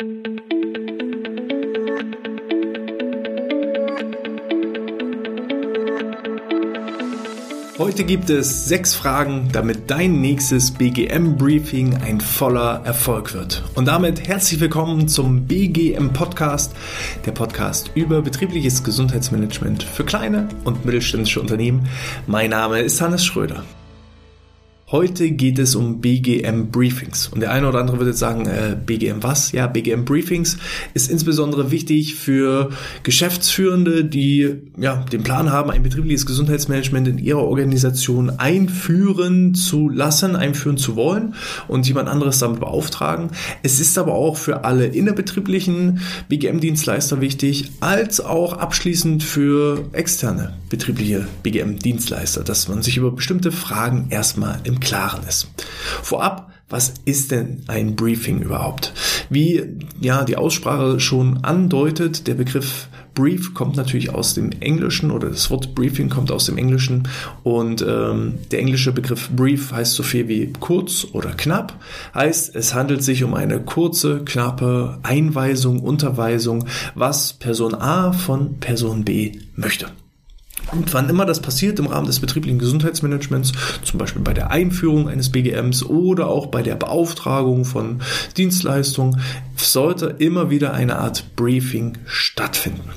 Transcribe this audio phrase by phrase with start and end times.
[0.00, 0.06] Heute
[8.04, 13.62] gibt es sechs Fragen, damit dein nächstes BGM-Briefing ein voller Erfolg wird.
[13.74, 16.74] Und damit herzlich willkommen zum BGM Podcast,
[17.26, 21.86] der Podcast über betriebliches Gesundheitsmanagement für kleine und mittelständische Unternehmen.
[22.26, 23.64] Mein Name ist Hannes Schröder.
[24.92, 27.28] Heute geht es um BGM Briefings.
[27.28, 29.52] Und der eine oder andere würde jetzt sagen, äh, BGM was?
[29.52, 30.58] Ja, BGM Briefings
[30.94, 32.70] ist insbesondere wichtig für
[33.04, 40.34] Geschäftsführende, die ja, den Plan haben, ein betriebliches Gesundheitsmanagement in ihrer Organisation einführen zu lassen,
[40.34, 41.36] einführen zu wollen
[41.68, 43.30] und jemand anderes damit beauftragen.
[43.62, 51.28] Es ist aber auch für alle innerbetrieblichen BGM-Dienstleister wichtig, als auch abschließend für externe betriebliche
[51.44, 55.48] BGM-Dienstleister, dass man sich über bestimmte Fragen erstmal im Klaren ist.
[56.02, 58.92] Vorab, was ist denn ein Briefing überhaupt?
[59.28, 65.28] Wie ja die Aussprache schon andeutet, der Begriff Brief kommt natürlich aus dem Englischen oder
[65.28, 67.08] das Wort Briefing kommt aus dem Englischen
[67.42, 71.74] und ähm, der englische Begriff Brief heißt so viel wie kurz oder knapp.
[72.14, 79.04] Heißt, es handelt sich um eine kurze, knappe Einweisung, Unterweisung, was Person A von Person
[79.04, 79.86] B möchte.
[80.72, 85.08] Und wann immer das passiert im Rahmen des betrieblichen Gesundheitsmanagements, zum Beispiel bei der Einführung
[85.08, 88.00] eines BGMs oder auch bei der Beauftragung von
[88.36, 89.20] Dienstleistungen,
[89.56, 92.90] sollte immer wieder eine Art Briefing stattfinden.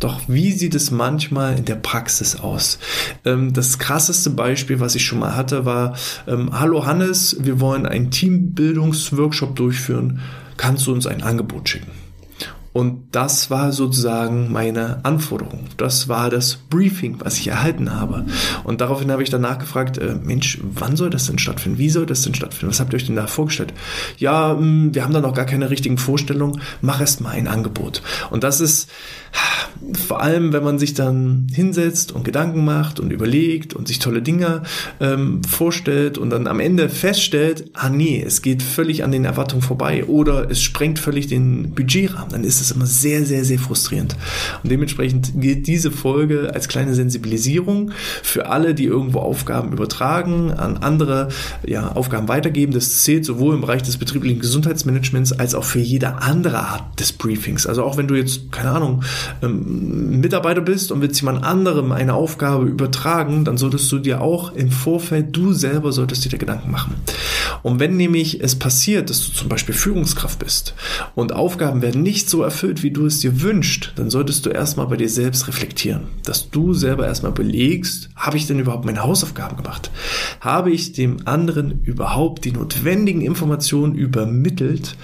[0.00, 2.78] Doch wie sieht es manchmal in der Praxis aus?
[3.24, 7.84] Ähm, das krasseste Beispiel, was ich schon mal hatte, war, ähm, hallo Hannes, wir wollen
[7.84, 10.20] einen Teambildungsworkshop durchführen.
[10.56, 12.07] Kannst du uns ein Angebot schicken?
[12.78, 15.64] Und das war sozusagen meine Anforderung.
[15.78, 18.24] Das war das Briefing, was ich erhalten habe.
[18.62, 21.78] Und daraufhin habe ich dann nachgefragt, äh, Mensch, wann soll das denn stattfinden?
[21.78, 22.70] Wie soll das denn stattfinden?
[22.70, 23.74] Was habt ihr euch denn da vorgestellt?
[24.18, 26.60] Ja, mh, hm, wir haben da noch gar keine richtigen Vorstellungen.
[26.80, 28.00] Mach erst mal ein Angebot.
[28.30, 28.88] Und das ist
[30.06, 34.22] vor allem, wenn man sich dann hinsetzt und Gedanken macht und überlegt und sich tolle
[34.22, 34.62] Dinge
[35.00, 39.62] ähm, vorstellt und dann am Ende feststellt, ah nee, es geht völlig an den Erwartungen
[39.62, 44.16] vorbei oder es sprengt völlig den Budgetrahmen, dann ist es immer sehr, sehr, sehr frustrierend.
[44.62, 47.92] Und dementsprechend gilt diese Folge als kleine Sensibilisierung
[48.22, 51.28] für alle, die irgendwo Aufgaben übertragen, an andere
[51.66, 52.72] ja, Aufgaben weitergeben.
[52.72, 57.12] Das zählt sowohl im Bereich des betrieblichen Gesundheitsmanagements als auch für jede andere Art des
[57.12, 57.66] Briefings.
[57.66, 59.04] Also auch wenn du jetzt, keine Ahnung,
[59.42, 64.52] ähm, Mitarbeiter bist und willst jemand anderem eine Aufgabe übertragen, dann solltest du dir auch
[64.54, 66.94] im Vorfeld, du selber solltest dir da Gedanken machen.
[67.62, 70.74] Und wenn nämlich es passiert, dass du zum Beispiel Führungskraft bist
[71.14, 74.86] und Aufgaben werden nicht so erfüllt, wie du es dir wünschst, dann solltest du erstmal
[74.86, 79.56] bei dir selbst reflektieren, dass du selber erstmal belegst, habe ich denn überhaupt meine Hausaufgaben
[79.56, 79.90] gemacht?
[80.40, 84.96] Habe ich dem anderen überhaupt die notwendigen Informationen übermittelt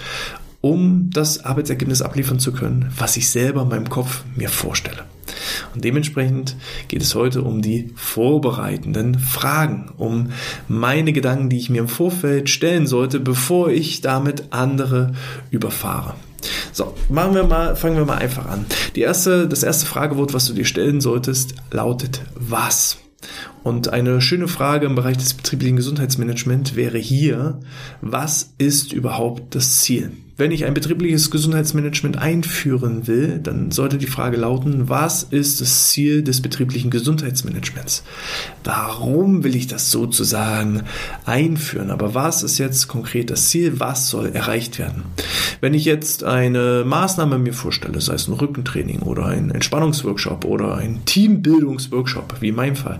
[0.64, 5.04] um das Arbeitsergebnis abliefern zu können, was ich selber in meinem Kopf mir vorstelle.
[5.74, 6.56] Und dementsprechend
[6.88, 10.30] geht es heute um die vorbereitenden Fragen, um
[10.66, 15.12] meine Gedanken, die ich mir im Vorfeld stellen sollte, bevor ich damit andere
[15.50, 16.14] überfahre.
[16.74, 18.66] So, machen wir mal, fangen wir mal einfach an.
[18.96, 22.98] Die erste, das erste Fragewort, was du dir stellen solltest, lautet was?
[23.64, 27.60] Und eine schöne Frage im Bereich des betrieblichen Gesundheitsmanagements wäre hier,
[28.02, 30.12] was ist überhaupt das Ziel?
[30.36, 35.90] Wenn ich ein betriebliches Gesundheitsmanagement einführen will, dann sollte die Frage lauten, was ist das
[35.90, 38.02] Ziel des betrieblichen Gesundheitsmanagements?
[38.64, 40.82] Warum will ich das sozusagen
[41.24, 41.92] einführen?
[41.92, 43.78] Aber was ist jetzt konkret das Ziel?
[43.78, 45.04] Was soll erreicht werden?
[45.60, 50.74] Wenn ich jetzt eine Maßnahme mir vorstelle, sei es ein Rückentraining oder ein Entspannungsworkshop oder
[50.78, 52.98] ein Teambildungsworkshop, wie in meinem Fall,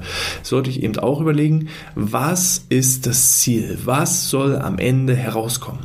[0.55, 1.67] sollte ich eben auch überlegen,
[1.97, 3.77] was ist das Ziel?
[3.85, 5.81] Was soll am Ende herauskommen?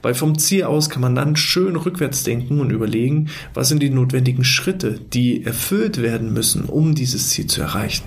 [0.00, 3.90] Weil vom Ziel aus kann man dann schön rückwärts denken und überlegen, was sind die
[3.90, 8.04] notwendigen Schritte, die erfüllt werden müssen, um dieses Ziel zu erreichen.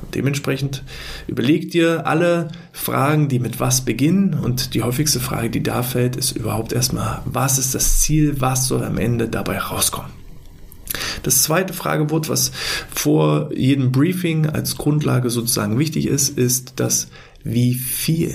[0.00, 0.84] Und dementsprechend
[1.26, 4.32] überleg dir alle Fragen, die mit was beginnen.
[4.32, 8.68] Und die häufigste Frage, die da fällt, ist überhaupt erstmal, was ist das Ziel, was
[8.68, 10.21] soll am Ende dabei rauskommen?
[11.22, 12.52] Das zweite Fragewort, was
[12.92, 17.08] vor jedem Briefing als Grundlage sozusagen wichtig ist, ist das
[17.44, 18.34] wie viel.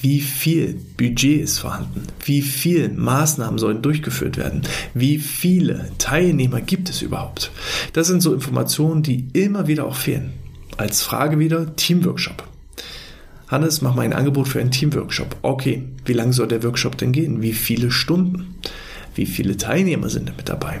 [0.00, 2.04] Wie viel Budget ist vorhanden?
[2.24, 4.62] Wie viele Maßnahmen sollen durchgeführt werden?
[4.94, 7.50] Wie viele Teilnehmer gibt es überhaupt?
[7.94, 10.34] Das sind so Informationen, die immer wieder auch fehlen.
[10.76, 12.44] Als Frage wieder Teamworkshop.
[13.48, 15.36] Hannes, mach mal ein Angebot für einen Teamworkshop.
[15.42, 17.42] Okay, wie lange soll der Workshop denn gehen?
[17.42, 18.54] Wie viele Stunden?
[19.16, 20.80] Wie viele Teilnehmer sind mit dabei?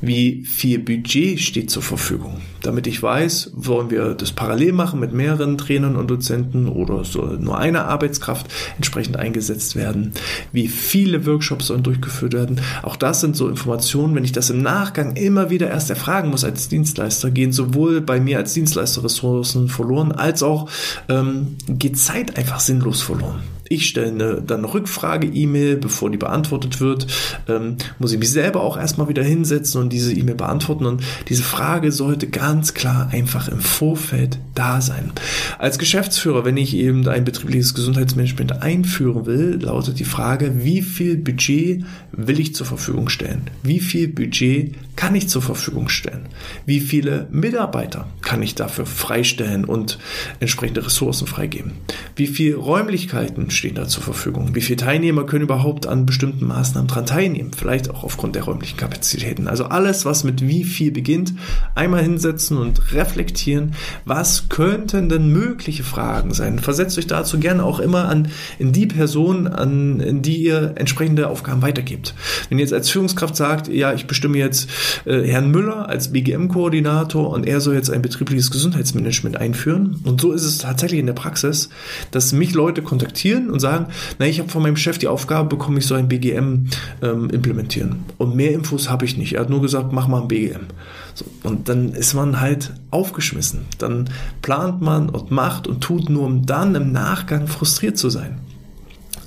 [0.00, 2.40] Wie viel Budget steht zur Verfügung?
[2.62, 7.38] Damit ich weiß, wollen wir das parallel machen mit mehreren Trainern und Dozenten oder soll
[7.38, 8.46] nur eine Arbeitskraft
[8.76, 10.12] entsprechend eingesetzt werden?
[10.52, 12.60] Wie viele Workshops sollen durchgeführt werden?
[12.82, 16.44] Auch das sind so Informationen, wenn ich das im Nachgang immer wieder erst erfragen muss
[16.44, 20.68] als Dienstleister, gehen sowohl bei mir als Dienstleister Ressourcen verloren, als auch
[21.08, 23.42] ähm, geht Zeit einfach sinnlos verloren.
[23.68, 27.06] Ich stelle eine, dann eine Rückfrage-E-Mail, bevor die beantwortet wird.
[27.48, 30.86] Ähm, muss ich mich selber auch erstmal wieder hinsetzen und diese E-Mail beantworten.
[30.86, 35.12] Und diese Frage sollte ganz klar einfach im Vorfeld da sein.
[35.58, 41.16] Als Geschäftsführer, wenn ich eben ein betriebliches Gesundheitsmanagement einführen will, lautet die Frage, wie viel
[41.16, 43.50] Budget will ich zur Verfügung stellen?
[43.62, 46.28] Wie viel Budget kann ich zur Verfügung stellen?
[46.66, 49.98] Wie viele Mitarbeiter kann ich dafür freistellen und
[50.40, 51.72] entsprechende Ressourcen freigeben?
[52.16, 54.54] Wie viele Räumlichkeiten stehen da zur Verfügung?
[54.54, 57.52] Wie viele Teilnehmer können überhaupt an bestimmten Maßnahmen dran teilnehmen?
[57.56, 59.48] Vielleicht auch aufgrund der räumlichen Kapazitäten.
[59.48, 61.32] Also alles, was mit wie viel beginnt,
[61.74, 63.74] einmal hinsetzen und reflektieren.
[64.04, 66.58] Was könnten denn mögliche Fragen sein?
[66.58, 68.28] Versetzt euch dazu gerne auch immer an,
[68.58, 72.14] in die Person, an, in die ihr entsprechende Aufgaben weitergebt.
[72.48, 74.68] Wenn ihr jetzt als Führungskraft sagt, ja, ich bestimme jetzt
[75.04, 80.00] äh, Herrn Müller als BGM-Koordinator und er soll jetzt ein betriebliches Gesundheitsmanagement einführen.
[80.04, 81.68] Und so ist es tatsächlich in der Praxis,
[82.10, 83.86] dass mich Leute kontaktieren, hin und sagen,
[84.18, 86.66] na, ich habe von meinem Chef die Aufgabe bekommen, ich soll ein BGM
[87.02, 88.04] ähm, implementieren.
[88.18, 89.34] Und mehr Infos habe ich nicht.
[89.34, 90.66] Er hat nur gesagt, mach mal ein BGM.
[91.14, 93.62] So, und dann ist man halt aufgeschmissen.
[93.78, 94.10] Dann
[94.42, 98.40] plant man und macht und tut nur, um dann im Nachgang frustriert zu sein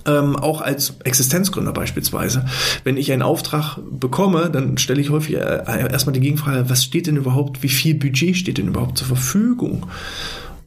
[0.07, 2.45] ähm, auch als Existenzgründer beispielsweise.
[2.83, 7.07] Wenn ich einen Auftrag bekomme, dann stelle ich häufig äh, erstmal die Gegenfrage, was steht
[7.07, 9.85] denn überhaupt, wie viel Budget steht denn überhaupt zur Verfügung?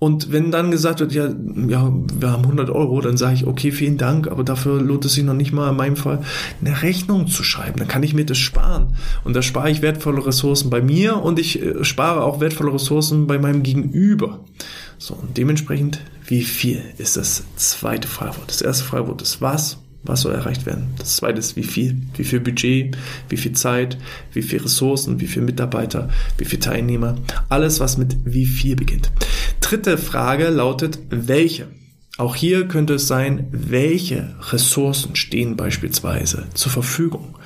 [0.00, 3.70] Und wenn dann gesagt wird, ja, ja, wir haben 100 Euro, dann sage ich, okay,
[3.70, 6.22] vielen Dank, aber dafür lohnt es sich noch nicht mal in meinem Fall
[6.60, 7.78] eine Rechnung zu schreiben.
[7.78, 8.96] Dann kann ich mir das sparen.
[9.24, 13.26] Und da spare ich wertvolle Ressourcen bei mir und ich äh, spare auch wertvolle Ressourcen
[13.26, 14.40] bei meinem Gegenüber.
[14.96, 18.48] So, und dementsprechend, wie viel ist das zweite Freiwort?
[18.48, 19.76] Das erste Freiwort ist was?
[20.02, 20.94] Was soll erreicht werden?
[20.96, 22.00] Das zweite ist wie viel?
[22.16, 22.96] Wie viel Budget?
[23.28, 23.98] Wie viel Zeit?
[24.32, 25.20] Wie viel Ressourcen?
[25.20, 26.08] Wie viel Mitarbeiter?
[26.38, 27.16] Wie viel Teilnehmer?
[27.50, 29.10] Alles, was mit wie viel beginnt.
[29.70, 31.68] Dritte Frage lautet, welche?
[32.18, 37.36] Auch hier könnte es sein, welche Ressourcen stehen beispielsweise zur Verfügung?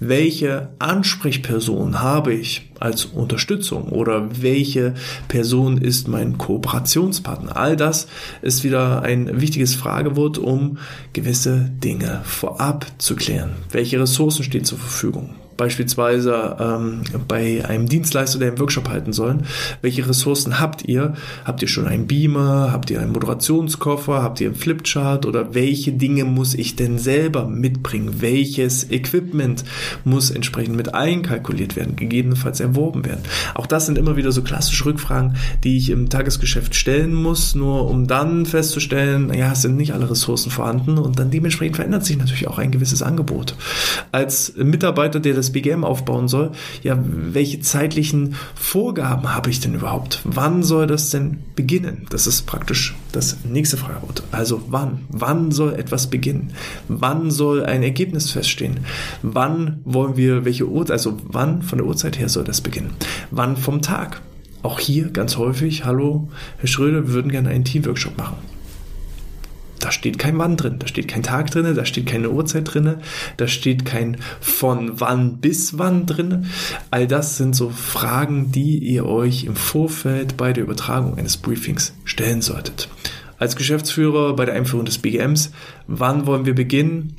[0.00, 4.94] welche Ansprechperson habe ich als Unterstützung oder welche
[5.28, 7.56] Person ist mein Kooperationspartner.
[7.56, 8.08] All das
[8.42, 10.78] ist wieder ein wichtiges Fragewort, um
[11.12, 13.52] gewisse Dinge vorab zu klären.
[13.70, 15.34] Welche Ressourcen stehen zur Verfügung?
[15.56, 19.38] Beispielsweise ähm, bei einem Dienstleister, der einen Workshop halten soll,
[19.82, 21.14] welche Ressourcen habt ihr?
[21.44, 22.70] Habt ihr schon einen Beamer?
[22.72, 24.22] Habt ihr einen Moderationskoffer?
[24.22, 25.26] Habt ihr einen Flipchart?
[25.26, 28.20] Oder welche Dinge muss ich denn selber mitbringen?
[28.20, 29.64] Welches Equipment
[30.04, 33.22] muss entsprechend mit einkalkuliert werden, gegebenenfalls erworben werden?
[33.54, 37.88] Auch das sind immer wieder so klassische Rückfragen, die ich im Tagesgeschäft stellen muss, nur
[37.88, 42.16] um dann festzustellen, ja, es sind nicht alle Ressourcen vorhanden und dann dementsprechend verändert sich
[42.16, 43.54] natürlich auch ein gewisses Angebot.
[44.12, 46.52] Als Mitarbeiter, der das das BGM aufbauen soll,
[46.82, 50.20] ja, welche zeitlichen Vorgaben habe ich denn überhaupt?
[50.24, 52.06] Wann soll das denn beginnen?
[52.10, 54.22] Das ist praktisch das nächste Fragewort.
[54.32, 55.00] Also wann?
[55.08, 56.52] Wann soll etwas beginnen?
[56.88, 58.80] Wann soll ein Ergebnis feststehen?
[59.22, 62.90] Wann wollen wir welche Uhrzeit, also wann von der Uhrzeit her soll das beginnen?
[63.30, 64.20] Wann vom Tag?
[64.62, 68.36] Auch hier ganz häufig, hallo, Herr Schröder, wir würden gerne einen Teamworkshop machen.
[69.84, 72.94] Da steht kein Wann drin, da steht kein Tag drin, da steht keine Uhrzeit drin,
[73.36, 76.46] da steht kein von wann bis wann drin.
[76.90, 81.94] All das sind so Fragen, die ihr euch im Vorfeld bei der Übertragung eines Briefings
[82.06, 82.88] stellen solltet.
[83.38, 85.50] Als Geschäftsführer bei der Einführung des BGMs,
[85.86, 87.16] wann wollen wir beginnen?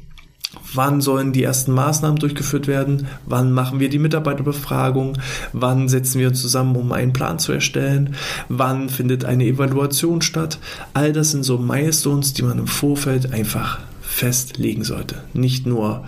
[0.75, 3.07] Wann sollen die ersten Maßnahmen durchgeführt werden?
[3.25, 5.17] Wann machen wir die Mitarbeiterbefragung?
[5.53, 8.15] Wann setzen wir zusammen, um einen Plan zu erstellen?
[8.49, 10.59] Wann findet eine Evaluation statt?
[10.93, 15.23] All das sind so Milestones, die man im Vorfeld einfach festlegen sollte.
[15.33, 16.05] Nicht nur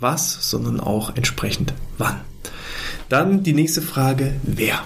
[0.00, 2.20] was, sondern auch entsprechend wann.
[3.08, 4.80] Dann die nächste Frage, wer?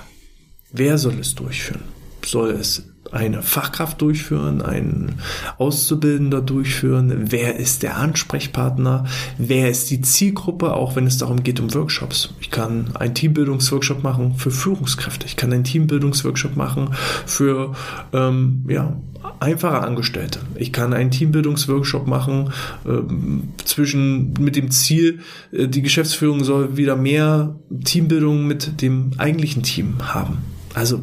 [0.73, 1.83] Wer soll es durchführen?
[2.25, 5.17] Soll es eine Fachkraft durchführen, ein
[5.59, 9.05] Auszubildender durchführen, wer ist der Ansprechpartner,
[9.39, 12.35] wer ist die Zielgruppe, auch wenn es darum geht um Workshops.
[12.41, 16.91] Ich kann einen Teambildungsworkshop machen für Führungskräfte, ich kann einen Teambildungsworkshop machen
[17.27, 17.75] für
[18.13, 18.97] ähm, ja,
[19.41, 20.41] einfache Angestellte.
[20.55, 22.53] Ich kann einen Teambildungsworkshop machen
[22.87, 25.21] ähm, zwischen mit dem Ziel,
[25.53, 30.39] äh, die Geschäftsführung soll wieder mehr Teambildung mit dem eigentlichen Team haben.
[30.75, 31.01] Also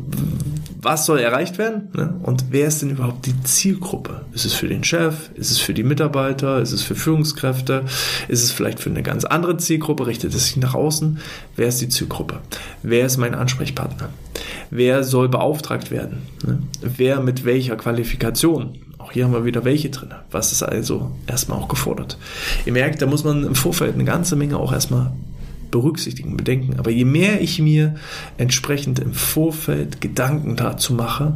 [0.86, 2.14] was soll erreicht werden ne?
[2.22, 4.22] und wer ist denn überhaupt die Zielgruppe?
[4.34, 5.32] Ist es für den Chef?
[5.34, 6.62] Ist es für die Mitarbeiter?
[6.62, 7.86] Ist es für Führungskräfte?
[8.28, 10.06] Ist es vielleicht für eine ganz andere Zielgruppe?
[10.06, 11.18] Richtet es sich nach außen?
[11.56, 12.40] Wer ist die Zielgruppe?
[12.84, 14.10] Wer ist mein Ansprechpartner?
[14.70, 16.22] Wer soll beauftragt werden?
[16.46, 16.60] Ne?
[16.82, 18.78] Wer mit welcher Qualifikation?
[19.00, 20.14] Auch hier haben wir wieder welche drin.
[20.30, 22.20] Was ist also erstmal auch gefordert?
[22.68, 25.14] Ihr merkt, da muss man im Vorfeld eine ganze Menge auch erstmal
[25.76, 26.80] berücksichtigen, bedenken.
[26.80, 27.96] Aber je mehr ich mir
[28.38, 31.36] entsprechend im Vorfeld Gedanken dazu mache,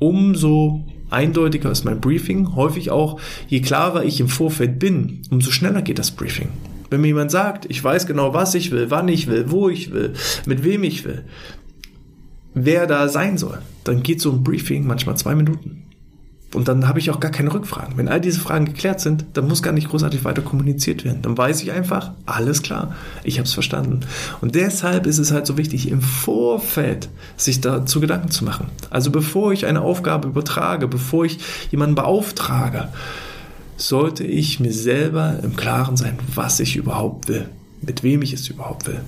[0.00, 2.56] umso eindeutiger ist mein Briefing.
[2.56, 6.48] Häufig auch, je klarer ich im Vorfeld bin, umso schneller geht das Briefing.
[6.90, 9.92] Wenn mir jemand sagt, ich weiß genau, was ich will, wann ich will, wo ich
[9.92, 10.14] will,
[10.46, 11.22] mit wem ich will,
[12.54, 15.84] wer da sein soll, dann geht so ein Briefing manchmal zwei Minuten.
[16.52, 17.96] Und dann habe ich auch gar keine Rückfragen.
[17.96, 21.22] Wenn all diese Fragen geklärt sind, dann muss gar nicht großartig weiter kommuniziert werden.
[21.22, 24.00] Dann weiß ich einfach, alles klar, ich habe es verstanden.
[24.40, 28.66] Und deshalb ist es halt so wichtig, im Vorfeld sich dazu Gedanken zu machen.
[28.90, 31.38] Also bevor ich eine Aufgabe übertrage, bevor ich
[31.70, 32.88] jemanden beauftrage,
[33.76, 37.48] sollte ich mir selber im Klaren sein, was ich überhaupt will,
[37.80, 39.00] mit wem ich es überhaupt will.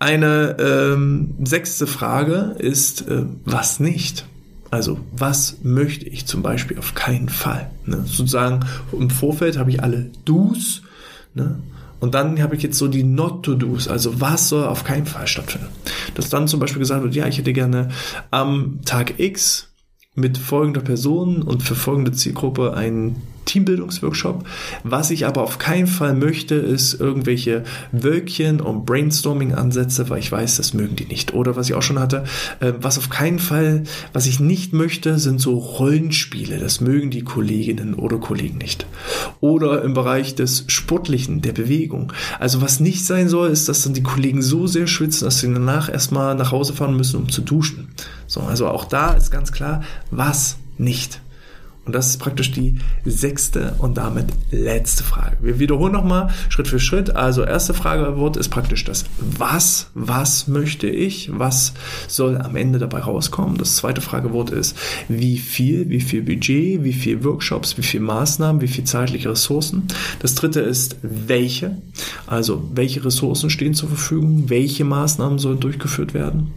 [0.00, 4.26] Eine ähm, sechste Frage ist, äh, was nicht?
[4.70, 7.70] Also, was möchte ich zum Beispiel auf keinen Fall?
[7.86, 8.04] Ne?
[8.06, 8.60] Sozusagen
[8.92, 10.82] im Vorfeld habe ich alle Do's,
[11.34, 11.58] ne?
[12.00, 15.66] Und dann habe ich jetzt so die Not-to-Dos, also was soll auf keinen Fall stattfinden.
[16.14, 17.88] Dass dann zum Beispiel gesagt wird, ja, ich hätte gerne
[18.30, 19.68] am Tag X
[20.14, 24.46] mit folgender Person und für folgende Zielgruppe einen Teambildungsworkshop.
[24.84, 30.58] Was ich aber auf keinen Fall möchte, ist irgendwelche Wölkchen und Brainstorming-Ansätze, weil ich weiß,
[30.58, 31.34] das mögen die nicht.
[31.34, 32.24] Oder was ich auch schon hatte,
[32.60, 36.58] äh, was auf keinen Fall, was ich nicht möchte, sind so Rollenspiele.
[36.58, 38.86] Das mögen die Kolleginnen oder Kollegen nicht.
[39.40, 42.12] Oder im Bereich des Sportlichen, der Bewegung.
[42.38, 45.52] Also was nicht sein soll, ist, dass dann die Kollegen so sehr schwitzen, dass sie
[45.52, 47.88] danach erstmal nach Hause fahren müssen, um zu duschen.
[48.26, 51.20] So, also auch da ist ganz klar, was nicht.
[51.88, 52.76] Und das ist praktisch die
[53.06, 55.38] sechste und damit letzte Frage.
[55.40, 57.16] Wir wiederholen nochmal Schritt für Schritt.
[57.16, 61.30] Also erste Fragewort ist praktisch das Was, was möchte ich?
[61.32, 61.72] Was
[62.06, 63.56] soll am Ende dabei rauskommen?
[63.56, 64.76] Das zweite Fragewort ist
[65.08, 69.84] wie viel, wie viel Budget, wie viel Workshops, wie viel Maßnahmen, wie viel zeitliche Ressourcen.
[70.18, 71.78] Das dritte ist welche.
[72.26, 74.50] Also welche Ressourcen stehen zur Verfügung?
[74.50, 76.52] Welche Maßnahmen sollen durchgeführt werden?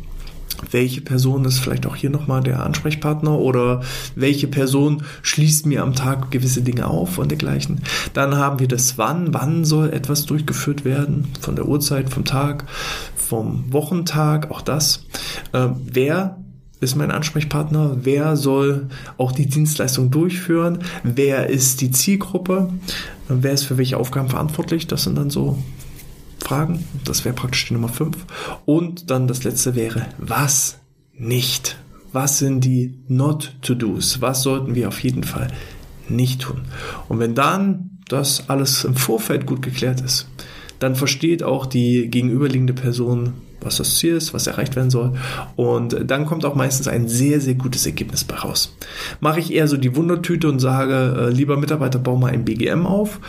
[0.70, 3.82] Welche Person ist vielleicht auch hier nochmal der Ansprechpartner oder
[4.16, 7.82] welche Person schließt mir am Tag gewisse Dinge auf und dergleichen.
[8.14, 12.66] Dann haben wir das Wann, wann soll etwas durchgeführt werden, von der Uhrzeit, vom Tag,
[13.16, 15.06] vom Wochentag, auch das.
[15.54, 16.38] Äh, wer
[16.82, 17.98] ist mein Ansprechpartner?
[18.02, 18.88] Wer soll
[19.18, 20.80] auch die Dienstleistung durchführen?
[21.04, 22.70] Wer ist die Zielgruppe?
[23.30, 24.88] Wer ist für welche Aufgaben verantwortlich?
[24.88, 25.60] Das sind dann so
[26.52, 26.84] Fragen.
[27.06, 28.18] Das wäre praktisch die Nummer 5.
[28.66, 30.80] Und dann das letzte wäre, was
[31.14, 31.78] nicht?
[32.12, 34.20] Was sind die Not-to-Dos?
[34.20, 35.48] Was sollten wir auf jeden Fall
[36.10, 36.64] nicht tun?
[37.08, 40.28] Und wenn dann das alles im Vorfeld gut geklärt ist,
[40.80, 43.32] dann versteht auch die gegenüberliegende Person,
[43.62, 45.14] was das Ziel ist, was erreicht werden soll.
[45.56, 48.76] Und dann kommt auch meistens ein sehr, sehr gutes Ergebnis bei raus.
[49.22, 52.86] Mache ich eher so die Wundertüte und sage, äh, lieber Mitarbeiter, bau mal ein BGM
[52.86, 53.22] auf,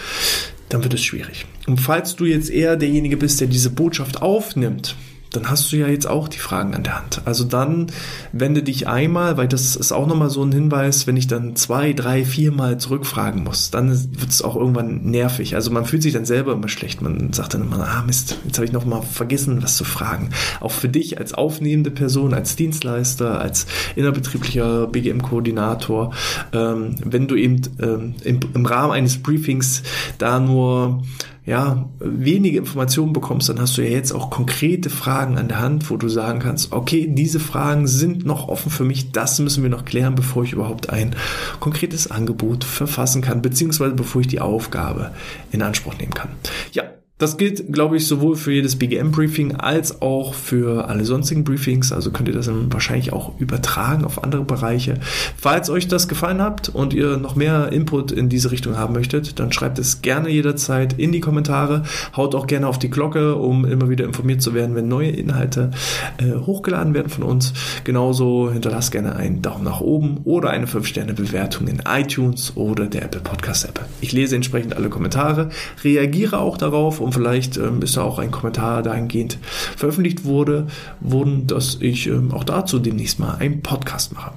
[0.72, 1.46] dann wird es schwierig.
[1.66, 4.96] Und falls du jetzt eher derjenige bist, der diese Botschaft aufnimmt,
[5.32, 7.22] dann hast du ja jetzt auch die Fragen an der Hand.
[7.24, 7.86] Also dann
[8.32, 11.92] wende dich einmal, weil das ist auch nochmal so ein Hinweis, wenn ich dann zwei,
[11.92, 15.54] drei, viermal zurückfragen muss, dann wird es auch irgendwann nervig.
[15.54, 17.02] Also man fühlt sich dann selber immer schlecht.
[17.02, 20.30] Man sagt dann immer, ah Mist, jetzt habe ich nochmal vergessen, was zu fragen.
[20.60, 26.14] Auch für dich als aufnehmende Person, als Dienstleister, als innerbetrieblicher BGM-Koordinator,
[26.52, 29.82] ähm, wenn du eben ähm, im, im Rahmen eines Briefings
[30.18, 31.02] da nur
[31.44, 35.90] ja, wenige Informationen bekommst, dann hast du ja jetzt auch konkrete Fragen an der Hand,
[35.90, 39.70] wo du sagen kannst, okay, diese Fragen sind noch offen für mich, das müssen wir
[39.70, 41.16] noch klären, bevor ich überhaupt ein
[41.58, 45.10] konkretes Angebot verfassen kann, beziehungsweise bevor ich die Aufgabe
[45.50, 46.28] in Anspruch nehmen kann.
[46.72, 46.84] Ja,
[47.22, 51.92] das gilt, glaube ich, sowohl für jedes BGM-Briefing als auch für alle sonstigen Briefings.
[51.92, 54.94] Also könnt ihr das dann wahrscheinlich auch übertragen auf andere Bereiche.
[55.36, 59.38] Falls euch das gefallen habt und ihr noch mehr Input in diese Richtung haben möchtet,
[59.38, 61.84] dann schreibt es gerne jederzeit in die Kommentare.
[62.16, 65.70] Haut auch gerne auf die Glocke, um immer wieder informiert zu werden, wenn neue Inhalte
[66.18, 67.52] äh, hochgeladen werden von uns.
[67.84, 73.20] Genauso hinterlasst gerne einen Daumen nach oben oder eine 5-Sterne-Bewertung in iTunes oder der Apple
[73.20, 73.86] Podcast App.
[74.00, 75.50] Ich lese entsprechend alle Kommentare,
[75.84, 79.38] reagiere auch darauf, um vielleicht ähm, ist da auch ein Kommentar dahingehend
[79.76, 80.66] veröffentlicht wurde,
[81.00, 84.32] wurden, dass ich ähm, auch dazu demnächst mal einen Podcast mache.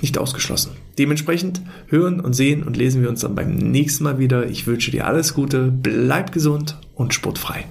[0.00, 0.72] Nicht ausgeschlossen.
[0.98, 4.46] Dementsprechend hören und sehen und lesen wir uns dann beim nächsten Mal wieder.
[4.46, 7.64] Ich wünsche dir alles Gute, bleib gesund und sportfrei.